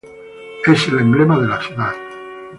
[0.65, 1.93] Es el emblema de la ciudad.